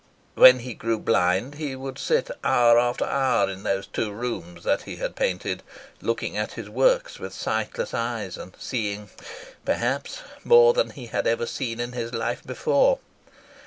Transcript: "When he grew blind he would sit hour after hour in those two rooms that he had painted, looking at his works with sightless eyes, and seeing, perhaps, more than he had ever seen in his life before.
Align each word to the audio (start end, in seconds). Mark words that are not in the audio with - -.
"When 0.33 0.61
he 0.61 0.73
grew 0.73 0.97
blind 0.97 1.53
he 1.59 1.75
would 1.75 1.99
sit 1.99 2.31
hour 2.43 2.79
after 2.79 3.05
hour 3.05 3.47
in 3.47 3.61
those 3.61 3.85
two 3.85 4.11
rooms 4.11 4.63
that 4.63 4.81
he 4.81 4.95
had 4.95 5.15
painted, 5.15 5.61
looking 6.01 6.35
at 6.35 6.53
his 6.53 6.67
works 6.67 7.19
with 7.19 7.35
sightless 7.35 7.93
eyes, 7.93 8.35
and 8.35 8.57
seeing, 8.59 9.11
perhaps, 9.63 10.23
more 10.43 10.73
than 10.73 10.89
he 10.89 11.05
had 11.05 11.27
ever 11.27 11.45
seen 11.45 11.79
in 11.79 11.91
his 11.91 12.15
life 12.15 12.41
before. 12.43 12.97